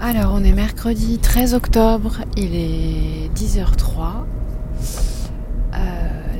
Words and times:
Alors, 0.00 0.30
on 0.32 0.44
est 0.44 0.52
mercredi 0.52 1.18
13 1.18 1.54
octobre, 1.54 2.18
il 2.36 2.54
est 2.54 3.34
10h03. 3.34 4.26
Euh, 5.74 5.78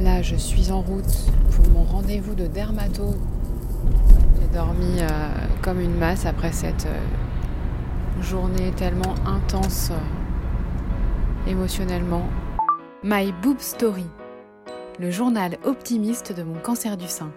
là, 0.01 0.23
je 0.23 0.37
suis 0.37 0.71
en 0.71 0.81
route 0.81 1.33
pour 1.51 1.69
mon 1.71 1.83
rendez-vous 1.83 2.37
de 2.37 2.47
dermato. 2.47 3.17
J'ai 4.41 4.57
dormi 4.57 5.01
euh, 5.01 5.09
comme 5.61 5.81
une 5.81 5.97
masse 5.97 6.25
après 6.25 6.53
cette 6.53 6.87
euh, 6.87 8.23
journée 8.23 8.71
tellement 8.77 9.17
intense 9.27 9.91
émotionnellement. 11.49 12.29
My 13.03 13.35
Boob 13.43 13.59
Story, 13.59 14.07
le 15.01 15.11
journal 15.11 15.59
optimiste 15.65 16.33
de 16.33 16.45
mon 16.45 16.61
cancer 16.61 16.97
du 16.97 17.09
sein. 17.09 17.33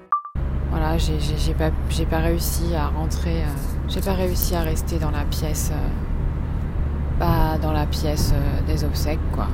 Voilà, 0.70 1.00
j'ai 1.00 1.54
pas, 1.56 1.72
pas, 2.12 2.20
réussi 2.20 2.76
à 2.76 2.90
rentrer, 2.90 3.42
j'ai 3.88 4.02
pas 4.02 4.14
réussi 4.14 4.54
à 4.54 4.62
rester 4.62 5.00
dans 5.00 5.12
la 5.12 5.26
pièce 5.26 5.72
dans 7.62 7.72
la 7.72 7.86
pièce 7.86 8.34
euh, 8.34 8.68
des 8.68 8.84
obsèques, 8.84 9.20
quoi. 9.32 9.48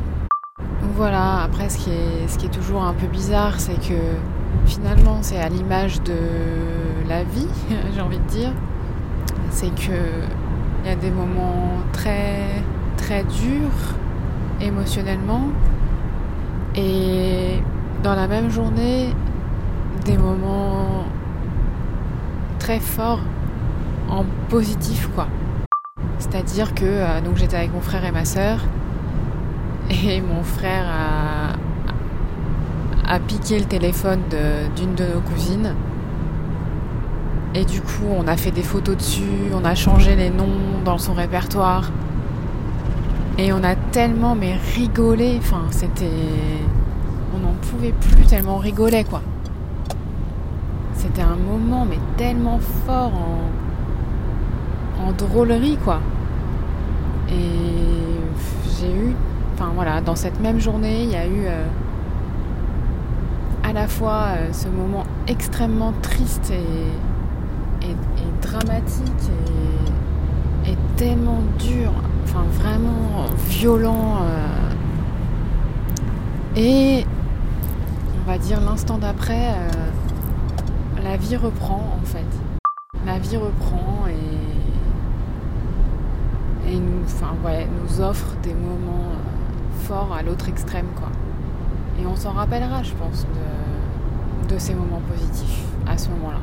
Donc 0.59 0.91
voilà, 0.95 1.43
après 1.43 1.69
ce 1.69 1.77
qui 1.77 1.89
est, 1.89 2.27
ce 2.27 2.37
qui 2.37 2.45
est 2.45 2.51
toujours 2.51 2.83
un 2.83 2.93
peu 2.93 3.07
bizarre, 3.07 3.59
c'est 3.59 3.79
que 3.79 3.99
finalement 4.65 5.17
c'est 5.21 5.39
à 5.39 5.49
l'image 5.49 6.01
de 6.03 6.17
la 7.07 7.23
vie, 7.23 7.47
j'ai 7.93 8.01
envie 8.01 8.19
de 8.19 8.29
dire. 8.29 8.51
C'est 9.49 9.73
que 9.75 9.99
il 10.83 10.89
y 10.89 10.93
a 10.93 10.95
des 10.95 11.11
moments 11.11 11.71
très 11.91 12.63
très 12.95 13.23
durs 13.23 13.95
émotionnellement 14.61 15.47
et 16.75 17.61
dans 18.03 18.15
la 18.15 18.27
même 18.27 18.49
journée 18.49 19.13
des 20.05 20.17
moments 20.17 21.05
très 22.59 22.79
forts 22.79 23.21
en 24.09 24.23
positif 24.49 25.09
quoi. 25.15 25.27
C'est-à-dire 26.19 26.73
que 26.73 26.85
euh, 26.85 27.35
j'étais 27.35 27.57
avec 27.57 27.73
mon 27.73 27.81
frère 27.81 28.03
et 28.05 28.11
ma 28.11 28.25
sœur 28.25 28.59
et 29.89 30.21
mon 30.21 30.43
frère 30.43 30.85
a, 30.87 31.53
a 33.13 33.19
piqué 33.19 33.59
le 33.59 33.65
téléphone 33.65 34.21
d'une 34.75 34.95
de, 34.95 35.05
nos 35.13 35.21
cousines. 35.21 35.73
Et 37.55 37.63
du 37.65 37.81
coup, 37.81 38.05
on 38.15 38.27
a 38.27 38.35
fait 38.35 38.51
des 38.51 38.63
photos 38.63 38.97
dessus, 38.97 39.51
on 39.53 39.63
a 39.63 39.73
changé 39.73 40.15
les 40.15 40.29
noms 40.29 40.81
dans 40.83 40.97
son 40.97 41.13
répertoire. 41.13 41.91
Et 43.37 43.53
on 43.53 43.63
a 43.63 43.75
tellement 43.75 44.35
mais 44.35 44.57
rigolé, 44.75 45.37
enfin 45.39 45.61
c'était 45.69 46.09
on 47.35 47.39
n'en 47.39 47.53
pouvait 47.53 47.91
plus 47.93 48.25
tellement 48.25 48.55
on 48.55 48.59
rigolait 48.59 49.03
quoi. 49.03 49.21
C'était 50.95 51.21
un 51.21 51.35
moment 51.35 51.85
mais 51.87 51.99
tellement 52.17 52.59
fort 52.87 53.13
en 53.13 53.66
en 55.05 55.11
drôlerie 55.11 55.77
quoi. 55.83 55.99
Et 57.29 57.77
j'ai 58.79 58.91
eu, 58.91 59.15
enfin 59.53 59.71
voilà, 59.73 60.01
dans 60.01 60.15
cette 60.15 60.39
même 60.39 60.59
journée, 60.59 61.03
il 61.03 61.09
y 61.09 61.15
a 61.15 61.25
eu 61.25 61.45
euh, 61.45 61.65
à 63.63 63.73
la 63.73 63.87
fois 63.87 64.27
euh, 64.37 64.53
ce 64.53 64.67
moment 64.67 65.03
extrêmement 65.27 65.93
triste 66.01 66.51
et, 66.51 66.65
dramatique 68.41 69.29
et, 70.65 70.71
et, 70.71 70.77
tellement 70.95 71.41
dur, 71.59 71.91
enfin 72.23 72.43
vraiment 72.51 73.25
violent. 73.47 74.17
Euh, 74.21 74.71
et 76.55 77.05
on 78.23 78.31
va 78.31 78.37
dire 78.37 78.61
l'instant 78.61 78.97
d'après, 78.97 79.53
la 81.03 81.17
vie 81.17 81.35
reprend 81.35 81.97
en 82.01 82.05
fait. 82.05 82.25
La 83.05 83.19
vie 83.19 83.37
reprend 83.37 84.05
et 84.07 84.36
enfin, 87.07 87.33
ouais, 87.45 87.67
nous 87.81 88.01
offre 88.01 88.35
des 88.43 88.53
moments 88.53 89.11
euh, 89.11 89.85
forts 89.87 90.13
à 90.13 90.21
l'autre 90.21 90.49
extrême. 90.49 90.87
Quoi. 90.95 91.09
Et 91.99 92.05
on 92.05 92.15
s'en 92.15 92.31
rappellera, 92.31 92.83
je 92.83 92.93
pense, 92.93 93.25
de, 94.49 94.57
ces 94.57 94.73
moments 94.73 95.01
positifs 95.07 95.65
à 95.87 95.97
ce 95.97 96.09
moment-là. 96.09 96.39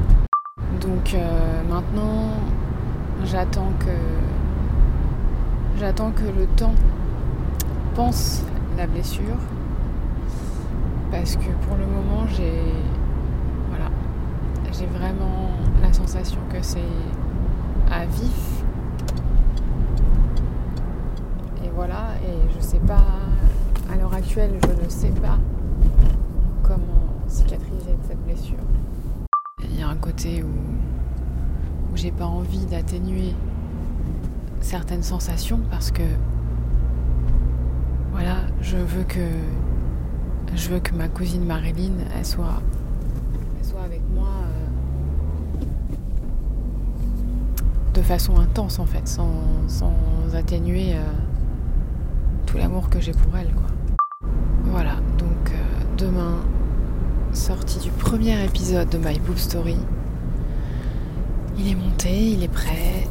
Donc 0.80 1.14
euh, 1.14 1.62
maintenant, 1.68 2.28
j'attends 3.24 3.72
que 3.78 3.90
j'attends 5.78 6.10
que 6.10 6.24
le 6.24 6.46
temps 6.56 6.74
pense 7.94 8.42
la 8.76 8.86
blessure 8.86 9.38
parce 11.10 11.36
que 11.36 11.50
pour 11.66 11.76
le 11.76 11.86
moment 11.86 12.26
j'ai 12.36 12.60
voilà 13.70 13.90
j'ai 14.72 14.86
vraiment 14.86 15.50
la 15.82 15.92
sensation 15.92 16.38
que 16.52 16.58
c'est 16.60 16.78
à 17.90 18.04
vif 18.04 18.64
voilà, 21.74 22.10
et 22.22 22.52
je 22.54 22.64
sais 22.64 22.78
pas, 22.78 23.04
à 23.92 23.96
l'heure 23.96 24.14
actuelle, 24.14 24.52
je 24.62 24.84
ne 24.84 24.88
sais 24.88 25.10
pas 25.20 25.38
comment 26.62 27.08
cicatriser 27.26 27.96
cette 28.06 28.22
blessure. 28.24 28.58
Il 29.62 29.78
y 29.78 29.82
a 29.82 29.88
un 29.88 29.96
côté 29.96 30.42
où, 30.42 30.46
où 31.92 31.96
j'ai 31.96 32.12
pas 32.12 32.26
envie 32.26 32.64
d'atténuer 32.66 33.34
certaines 34.60 35.02
sensations 35.02 35.60
parce 35.70 35.90
que 35.90 36.02
voilà, 38.12 38.36
je 38.60 38.76
veux 38.76 39.04
que 39.04 39.26
je 40.54 40.68
veux 40.68 40.78
que 40.78 40.94
ma 40.94 41.08
cousine 41.08 41.44
Marilyn 41.44 41.94
elle 42.16 42.24
soit 42.24 42.62
soit 43.62 43.82
avec 43.82 44.02
moi 44.14 44.28
euh, 44.28 45.64
de 47.94 48.02
façon 48.02 48.38
intense 48.38 48.78
en 48.78 48.86
fait, 48.86 49.06
sans, 49.08 49.32
sans 49.66 49.92
atténuer 50.34 50.94
euh, 50.94 51.02
l'amour 52.58 52.88
que 52.88 53.00
j'ai 53.00 53.12
pour 53.12 53.36
elle. 53.36 53.52
Quoi. 53.52 53.66
Voilà, 54.64 54.96
donc 55.18 55.50
euh, 55.50 55.96
demain, 55.96 56.38
sortie 57.32 57.78
du 57.78 57.90
premier 57.90 58.42
épisode 58.44 58.88
de 58.88 58.98
My 58.98 59.18
Boob 59.18 59.36
Story. 59.36 59.76
Il 61.58 61.68
est 61.68 61.74
monté, 61.74 62.30
il 62.32 62.42
est 62.42 62.48
prêt. 62.48 63.06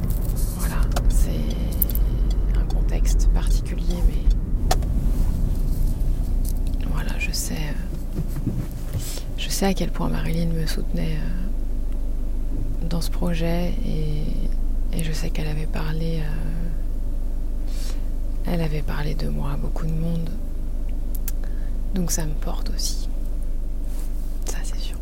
Voilà, 0.57 0.75
c'est 1.09 2.57
un 2.59 2.65
contexte 2.73 3.29
particulier, 3.33 3.95
mais 4.07 4.77
voilà, 6.91 7.17
je 7.19 7.31
sais, 7.31 7.53
euh, 7.53 8.51
je 9.37 9.49
sais 9.49 9.65
à 9.67 9.73
quel 9.73 9.91
point 9.91 10.09
Marilyn 10.09 10.47
me 10.47 10.65
soutenait 10.65 11.17
euh, 11.17 12.87
dans 12.89 13.01
ce 13.01 13.11
projet 13.11 13.73
et, 13.85 14.23
je 15.01 15.11
sais 15.11 15.31
qu'elle 15.31 15.47
avait 15.47 15.65
parlé. 15.65 16.21
Elle 18.45 18.61
avait 18.61 18.81
parlé 18.81 19.15
de 19.15 19.27
moi 19.27 19.51
à 19.53 19.57
beaucoup 19.57 19.85
de 19.85 19.91
monde. 19.91 20.29
Donc 21.93 22.11
ça 22.11 22.25
me 22.25 22.33
porte 22.33 22.71
aussi. 22.71 23.07
Ça 24.45 24.57
c'est 24.63 24.79
sûr. 24.79 24.97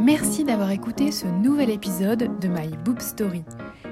Merci 0.00 0.44
d'avoir 0.44 0.70
écouté 0.70 1.10
ce 1.12 1.26
nouvel 1.26 1.68
épisode 1.70 2.38
de 2.40 2.48
My 2.48 2.68
Boob 2.84 3.00
Story. 3.00 3.44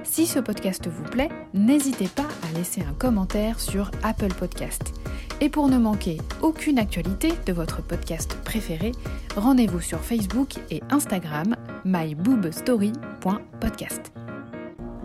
Si 0.04 0.26
ce 0.26 0.38
podcast 0.38 0.88
vous 0.88 1.04
plaît, 1.04 1.28
n'hésitez 1.52 2.08
pas 2.08 2.22
à 2.22 2.52
laisser 2.56 2.80
un 2.82 2.94
commentaire 2.94 3.60
sur 3.60 3.90
Apple 4.02 4.32
Podcast. 4.32 4.94
Et 5.40 5.48
pour 5.50 5.68
ne 5.68 5.78
manquer 5.78 6.18
aucune 6.40 6.78
actualité 6.78 7.32
de 7.44 7.52
votre 7.52 7.82
podcast 7.82 8.38
préféré, 8.44 8.92
rendez-vous 9.36 9.80
sur 9.80 10.00
Facebook 10.00 10.54
et 10.70 10.82
Instagram 10.90 11.56
myboobstory.podcast. 11.84 14.12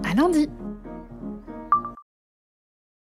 À 0.10 0.14
lundi! 0.16 0.48